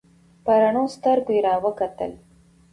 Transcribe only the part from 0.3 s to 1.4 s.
په رډو سترگو